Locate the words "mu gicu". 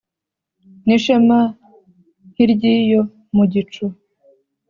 3.35-3.85